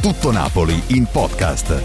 Tutto 0.00 0.30
Napoli 0.30 0.82
in 0.88 1.04
podcast. 1.12 1.82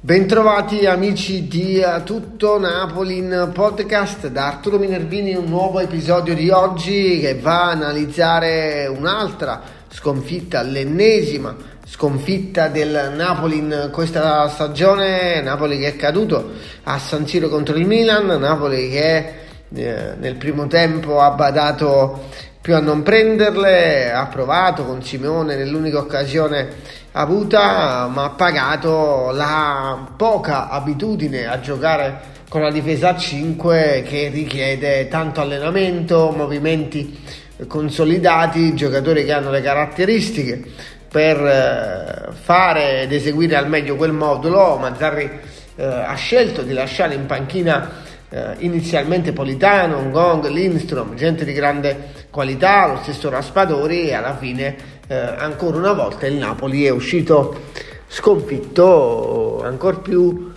Bentrovati 0.00 0.84
amici 0.84 1.46
di 1.46 1.80
Tutto 2.04 2.58
Napoli 2.58 3.18
in 3.18 3.52
podcast 3.54 4.26
da 4.26 4.48
Arturo 4.48 4.78
Minervini, 4.78 5.36
un 5.36 5.44
nuovo 5.44 5.78
episodio 5.78 6.34
di 6.34 6.50
oggi 6.50 7.20
che 7.20 7.38
va 7.38 7.66
a 7.66 7.70
analizzare 7.70 8.88
un'altra 8.88 9.62
sconfitta, 9.88 10.62
l'ennesima 10.62 11.54
sconfitta 11.86 12.66
del 12.66 13.12
Napoli 13.14 13.58
in 13.58 13.90
questa 13.92 14.48
stagione, 14.48 15.40
Napoli 15.40 15.78
che 15.78 15.86
è 15.86 15.96
caduto 15.96 16.50
a 16.82 16.98
San 16.98 17.28
Siro 17.28 17.48
contro 17.48 17.76
il 17.76 17.86
Milan, 17.86 18.26
Napoli 18.40 18.90
che 18.90 19.45
eh, 19.74 20.14
nel 20.18 20.36
primo 20.36 20.66
tempo 20.66 21.20
ha 21.20 21.30
badato 21.30 22.28
più 22.60 22.74
a 22.74 22.80
non 22.80 23.02
prenderle, 23.02 24.12
ha 24.12 24.26
provato 24.26 24.84
con 24.84 25.02
Simeone 25.02 25.54
nell'unica 25.56 25.98
occasione 25.98 26.68
avuta, 27.12 28.08
ma 28.08 28.24
ha 28.24 28.30
pagato 28.30 29.30
la 29.30 30.08
poca 30.16 30.68
abitudine 30.68 31.46
a 31.46 31.60
giocare 31.60 32.34
con 32.48 32.62
la 32.62 32.70
difesa 32.70 33.10
a 33.10 33.16
5 33.16 34.04
che 34.06 34.28
richiede 34.28 35.08
tanto 35.08 35.40
allenamento, 35.40 36.32
movimenti 36.36 37.18
consolidati, 37.66 38.74
giocatori 38.74 39.24
che 39.24 39.32
hanno 39.32 39.50
le 39.50 39.62
caratteristiche 39.62 40.62
per 41.08 41.38
eh, 41.38 42.32
fare 42.32 43.02
ed 43.02 43.12
eseguire 43.12 43.56
al 43.56 43.68
meglio 43.68 43.96
quel 43.96 44.12
modulo. 44.12 44.76
Mazzarri 44.76 45.30
eh, 45.76 45.84
ha 45.84 46.14
scelto 46.14 46.62
di 46.62 46.72
lasciare 46.72 47.14
in 47.14 47.26
panchina 47.26 48.04
eh, 48.28 48.54
inizialmente 48.58 49.32
Politano, 49.32 50.10
Gong, 50.10 50.46
Lindstrom, 50.48 51.14
gente 51.14 51.44
di 51.44 51.52
grande 51.52 52.12
qualità, 52.30 52.86
lo 52.86 52.98
stesso 53.02 53.28
Raspadori 53.28 54.08
e 54.08 54.14
alla 54.14 54.36
fine 54.36 54.76
eh, 55.06 55.14
ancora 55.14 55.76
una 55.76 55.92
volta 55.92 56.26
il 56.26 56.34
Napoli 56.34 56.84
è 56.84 56.90
uscito 56.90 57.62
sconfitto 58.08 59.62
ancora 59.62 59.98
più 59.98 60.52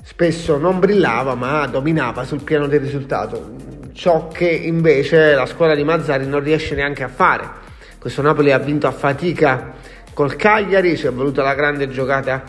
spesso 0.05 0.57
non 0.57 0.79
brillava 0.79 1.35
ma 1.35 1.67
dominava 1.67 2.23
sul 2.25 2.43
piano 2.43 2.69
del 2.69 2.79
risultato, 2.81 3.72
ciò 3.93 4.29
che 4.29 4.49
invece 4.49 5.35
la 5.35 5.47
squadra 5.47 5.75
di 5.75 5.85
Mazzari 5.85 6.27
non 6.27 6.43
riesce 6.43 6.75
neanche 6.75 7.03
a 7.03 7.09
fare. 7.09 7.49
Questo 7.99 8.23
Napoli 8.23 8.53
ha 8.53 8.59
vinto 8.59 8.87
a 8.87 8.93
fatica 8.93 9.73
col 10.13 10.37
Cagliari, 10.37 10.97
ci 10.97 11.07
è 11.07 11.13
voluta 11.13 11.43
la 11.43 11.55
grande 11.55 11.89
giocata 11.89 12.43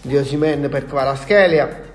di 0.00 0.16
Osimen 0.16 0.68
per 0.68 0.86
Kvaraschelia, 0.86 1.88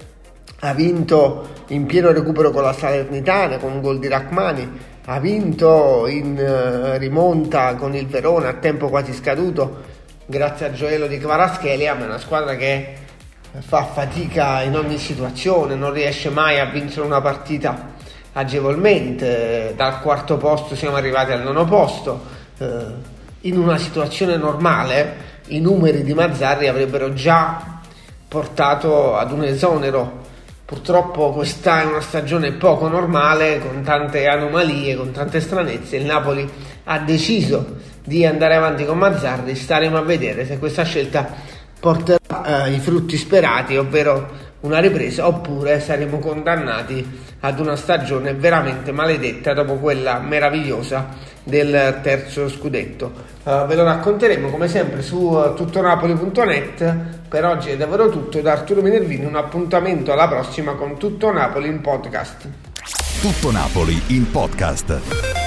ha 0.60 0.74
vinto 0.74 1.48
in 1.68 1.86
pieno 1.86 2.12
recupero 2.12 2.52
con 2.52 2.64
la 2.64 2.74
Salernitana 2.74 3.58
con 3.58 3.72
un 3.72 3.82
gol 3.82 4.00
di 4.00 4.08
Rachmani, 4.08 4.94
ha 5.06 5.20
vinto 5.20 6.08
in 6.08 6.36
uh, 6.38 6.98
rimonta 6.98 7.76
con 7.76 7.96
il 7.96 8.08
Verona 8.08 8.50
a 8.50 8.54
tempo 8.54 8.90
quasi 8.90 9.14
scaduto 9.14 9.84
grazie 10.26 10.68
a 10.68 10.72
Gioelo 10.72 11.08
di 11.08 11.20
Kvaraschelia, 11.20 11.94
ma 11.94 12.04
è 12.04 12.08
una 12.08 12.18
squadra 12.18 12.56
che 12.56 12.94
fa 13.60 13.86
fatica 13.86 14.62
in 14.64 14.76
ogni 14.76 14.98
situazione, 14.98 15.76
non 15.76 15.94
riesce 15.94 16.30
mai 16.30 16.60
a 16.60 16.66
vincere 16.66 17.06
una 17.06 17.22
partita 17.22 17.94
agevolmente, 18.38 19.73
dal 19.75 20.01
quarto 20.01 20.38
posto 20.38 20.75
siamo 20.75 20.96
arrivati 20.96 21.31
al 21.31 21.41
nono 21.41 21.66
posto. 21.66 22.34
Uh, 22.57 22.94
in 23.41 23.57
una 23.57 23.78
situazione 23.78 24.38
normale 24.38 25.34
i 25.47 25.59
numeri 25.59 26.03
di 26.03 26.13
Mazzarri 26.13 26.68
avrebbero 26.68 27.13
già 27.13 27.79
portato 28.28 29.16
ad 29.16 29.31
un 29.31 29.44
esonero. 29.44 30.23
Purtroppo 30.66 31.31
questa 31.31 31.81
è 31.81 31.85
una 31.85 32.01
stagione 32.01 32.53
poco 32.53 32.88
normale, 32.88 33.59
con 33.59 33.84
tante 33.84 34.28
anomalie, 34.28 34.96
con 34.96 35.12
tante 35.12 35.40
stranezze. 35.40 35.97
Il 35.97 36.06
Napoli 36.06 36.50
ha 36.85 37.00
deciso 37.00 37.78
di 38.03 38.25
andare 38.25 38.56
avanti 38.56 38.84
con 38.85 38.97
Mazzarri, 38.97 39.56
staremo 39.56 39.97
a 39.97 40.02
vedere 40.02 40.46
se 40.46 40.57
questa 40.57 40.84
scelta 40.84 41.28
porterà 41.79 42.66
eh, 42.66 42.72
i 42.72 42.79
frutti 42.79 43.16
sperati, 43.16 43.78
ovvero 43.78 44.28
una 44.66 44.80
ripresa, 44.80 45.28
oppure 45.28 45.80
saremo 45.80 46.20
condannati 46.20 47.24
ad 47.42 47.59
una 47.59 47.76
stagione 47.76 48.34
veramente 48.34 48.92
maledetta 48.92 49.53
dopo 49.53 49.76
quella 49.76 50.20
meravigliosa 50.20 51.08
del 51.44 52.00
terzo 52.02 52.50
scudetto. 52.50 53.34
Uh, 53.44 53.66
ve 53.68 53.76
lo 53.76 53.84
racconteremo 53.84 54.50
come 54.50 54.68
sempre 54.68 55.02
su 55.02 55.18
uh, 55.18 55.53
tuttonapoli.net. 55.53 56.96
Per 57.30 57.46
oggi 57.46 57.70
è 57.70 57.78
davvero 57.78 58.09
tutto 58.09 58.40
da 58.42 58.53
Arturo 58.53 58.81
Minervini. 58.81 59.26
Un 59.26 59.36
appuntamento 59.36 60.12
alla 60.12 60.28
prossima 60.28 60.74
con 60.74 60.97
Tutto 60.97 61.32
Napoli 61.32 61.68
in 61.68 61.82
podcast. 61.82 62.47
Tutto 63.22 63.52
Napoli 63.52 64.02
in 64.08 64.30
podcast. 64.32 65.45